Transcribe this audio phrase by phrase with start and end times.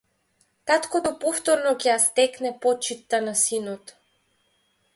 [0.69, 3.95] Таткото повторно ќе ја стекне почитта на синот.